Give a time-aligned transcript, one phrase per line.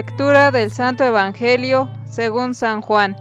[0.00, 3.14] Lectura del Santo Evangelio según San Juan.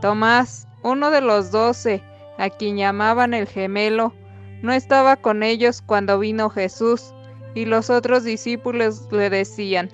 [0.00, 2.02] Tomás, uno de los doce,
[2.36, 4.12] a quien llamaban el gemelo,
[4.60, 7.14] no estaba con ellos cuando vino Jesús,
[7.54, 9.88] y los otros discípulos le decían,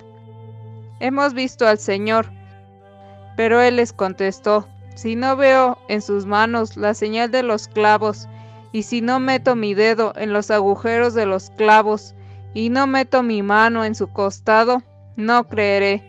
[0.99, 2.31] Hemos visto al Señor.
[3.35, 8.27] Pero él les contestó, Si no veo en sus manos la señal de los clavos,
[8.71, 12.15] y si no meto mi dedo en los agujeros de los clavos,
[12.55, 14.81] y no meto mi mano en su costado,
[15.17, 16.03] no creeré.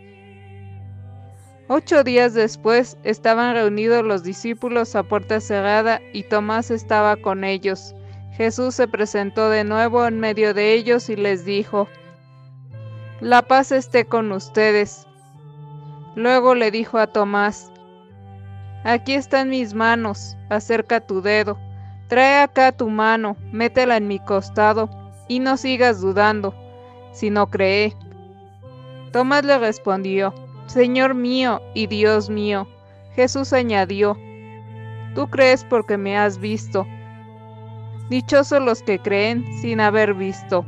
[1.67, 7.95] Ocho días después estaban reunidos los discípulos a puerta cerrada y Tomás estaba con ellos.
[8.33, 11.89] Jesús se presentó de nuevo en medio de ellos y les dijo,
[13.21, 15.07] La paz esté con ustedes.
[16.15, 17.73] Luego le dijo a Tomás,
[18.85, 21.59] Aquí están mis manos, acerca tu dedo,
[22.09, 24.89] trae acá tu mano, métela en mi costado,
[25.29, 26.55] y no sigas dudando,
[27.13, 27.95] sino cree.
[29.13, 30.35] Tomás le respondió,
[30.67, 32.69] Señor mío y Dios mío.
[33.15, 34.17] Jesús añadió,
[35.15, 36.87] Tú crees porque me has visto.
[38.11, 40.65] Dichosos los que creen sin haber visto.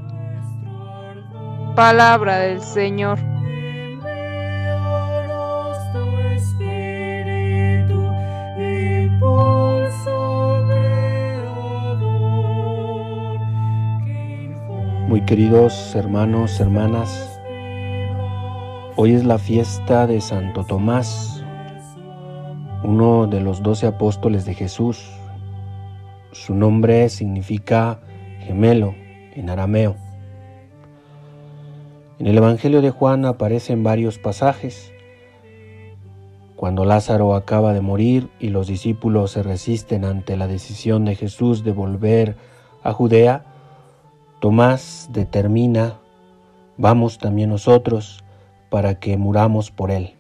[1.77, 3.19] Palabra del Señor.
[15.06, 17.29] Muy queridos hermanos, hermanas,
[18.96, 21.44] Hoy es la fiesta de Santo Tomás,
[22.83, 25.08] uno de los doce apóstoles de Jesús.
[26.32, 28.00] Su nombre significa
[28.41, 28.94] gemelo
[29.34, 29.94] en arameo.
[32.19, 34.92] En el Evangelio de Juan aparecen varios pasajes.
[36.56, 41.62] Cuando Lázaro acaba de morir y los discípulos se resisten ante la decisión de Jesús
[41.62, 42.37] de volver
[42.82, 43.44] a Judea,
[44.41, 46.00] Tomás determina,
[46.76, 48.25] vamos también nosotros,
[48.70, 50.14] para que muramos por Él.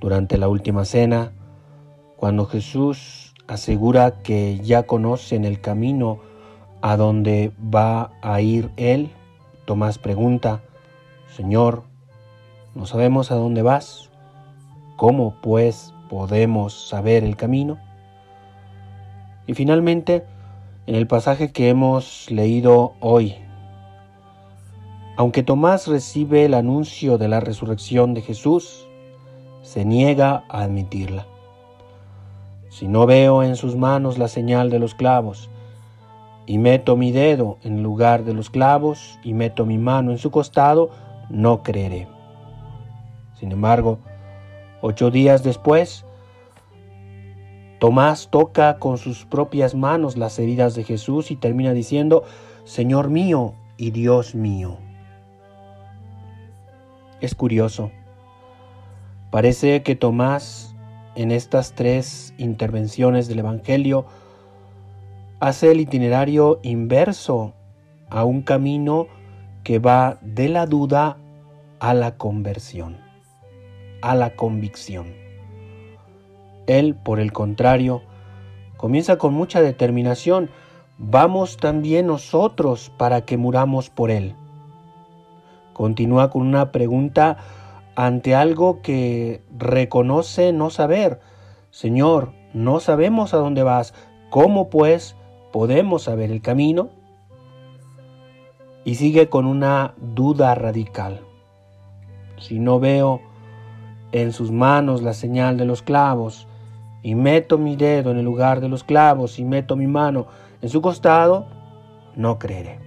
[0.00, 1.32] Durante la última cena,
[2.16, 6.18] cuando Jesús asegura que ya conocen el camino
[6.80, 9.10] a donde va a ir Él,
[9.68, 10.62] Tomás pregunta,
[11.36, 11.82] Señor,
[12.74, 14.08] ¿no sabemos a dónde vas?
[14.96, 17.78] ¿Cómo pues podemos saber el camino?
[19.46, 20.24] Y finalmente,
[20.86, 23.34] en el pasaje que hemos leído hoy,
[25.18, 28.86] aunque Tomás recibe el anuncio de la resurrección de Jesús,
[29.62, 31.26] se niega a admitirla.
[32.68, 35.50] Si no veo en sus manos la señal de los clavos,
[36.46, 40.30] y meto mi dedo en lugar de los clavos, y meto mi mano en su
[40.30, 40.90] costado,
[41.30, 42.06] no creeré.
[43.34, 43.98] Sin embargo,
[44.82, 46.04] ocho días después,
[47.80, 52.22] Tomás toca con sus propias manos las heridas de Jesús y termina diciendo,
[52.62, 54.78] Señor mío y Dios mío.
[57.20, 57.90] Es curioso.
[59.30, 60.74] Parece que Tomás
[61.16, 64.06] en estas tres intervenciones del Evangelio
[65.40, 67.54] hace el itinerario inverso
[68.08, 69.08] a un camino
[69.64, 71.18] que va de la duda
[71.80, 72.98] a la conversión,
[74.00, 75.12] a la convicción.
[76.68, 78.02] Él, por el contrario,
[78.76, 80.50] comienza con mucha determinación,
[80.98, 84.34] vamos también nosotros para que muramos por Él.
[85.78, 87.36] Continúa con una pregunta
[87.94, 91.20] ante algo que reconoce no saber.
[91.70, 93.94] Señor, no sabemos a dónde vas.
[94.28, 95.14] ¿Cómo pues
[95.52, 96.88] podemos saber el camino?
[98.84, 101.20] Y sigue con una duda radical.
[102.38, 103.20] Si no veo
[104.10, 106.48] en sus manos la señal de los clavos,
[107.04, 110.26] y meto mi dedo en el lugar de los clavos y meto mi mano
[110.60, 111.46] en su costado,
[112.16, 112.80] no creeré.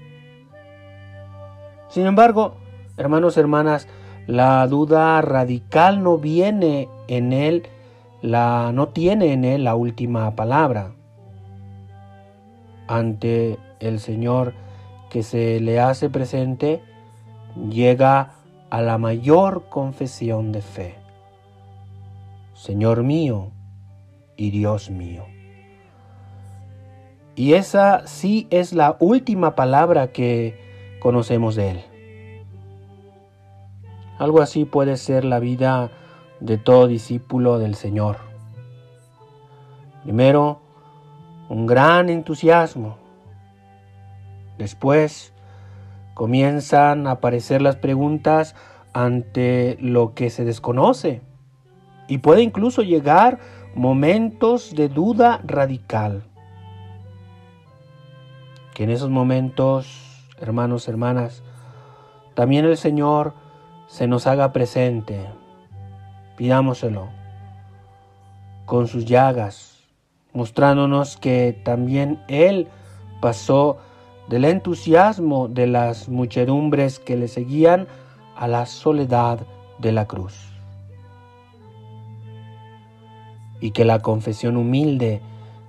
[1.88, 2.56] Sin embargo,
[2.98, 3.88] Hermanos, hermanas,
[4.28, 7.64] la duda radical no viene en él,
[8.22, 10.92] la no tiene en él la última palabra.
[12.88, 14.54] Ante el Señor
[15.10, 16.82] que se le hace presente,
[17.70, 18.34] llega
[18.70, 20.96] a la mayor confesión de fe.
[22.54, 23.52] Señor mío
[24.38, 25.26] y Dios mío.
[27.36, 30.60] Y esa sí es la última palabra que
[31.00, 31.91] conocemos de Él.
[34.22, 35.90] Algo así puede ser la vida
[36.40, 38.18] de todo discípulo del Señor.
[40.04, 40.60] Primero,
[41.50, 43.00] un gran entusiasmo.
[44.60, 45.34] Después,
[46.14, 48.56] comienzan a aparecer las preguntas
[48.94, 51.24] ante lo que se desconoce.
[52.08, 53.40] Y puede incluso llegar
[53.74, 56.22] momentos de duda radical.
[58.76, 61.42] Que en esos momentos, hermanos, hermanas,
[62.36, 63.34] también el Señor
[63.92, 65.28] se nos haga presente.
[66.38, 67.10] Pidámoselo
[68.66, 69.80] con sus llagas,
[70.32, 72.70] mostrándonos que también Él
[73.20, 73.80] pasó
[74.30, 77.86] del entusiasmo de las muchedumbres que le seguían
[78.38, 79.40] a la soledad
[79.78, 80.48] de la cruz.
[83.60, 85.22] Y que la confesión humilde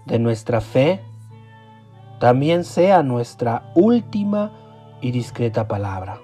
[0.06, 1.00] de nuestra fe
[2.20, 4.52] también sea nuestra última
[5.00, 6.20] y discreta palabra.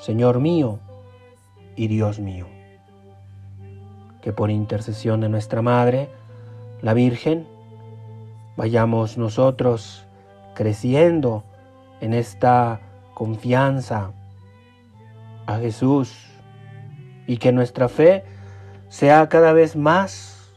[0.00, 0.78] Señor mío
[1.76, 2.46] y Dios mío.
[4.22, 6.08] Que por intercesión de nuestra Madre,
[6.80, 7.46] la Virgen,
[8.56, 10.06] vayamos nosotros
[10.54, 11.44] creciendo
[12.00, 12.80] en esta
[13.12, 14.12] confianza
[15.46, 16.30] a Jesús
[17.26, 18.24] y que nuestra fe
[18.88, 20.50] sea cada vez más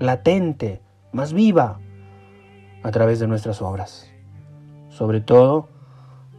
[0.00, 0.82] latente,
[1.12, 1.78] más viva
[2.82, 4.10] a través de nuestras obras,
[4.88, 5.68] sobre todo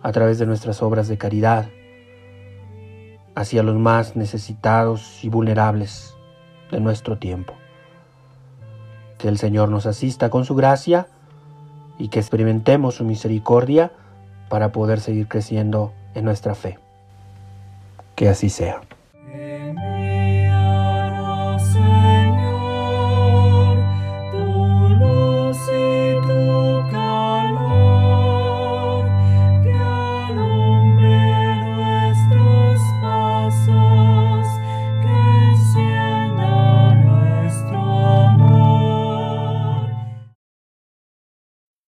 [0.04, 1.70] a través de nuestras obras de caridad
[3.36, 6.16] hacia los más necesitados y vulnerables
[6.72, 7.54] de nuestro tiempo.
[9.18, 11.08] Que el Señor nos asista con su gracia
[11.98, 13.92] y que experimentemos su misericordia
[14.50, 16.80] para poder seguir creciendo en nuestra fe.
[18.16, 18.82] Que así sea.